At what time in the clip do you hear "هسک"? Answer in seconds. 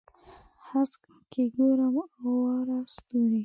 0.69-1.01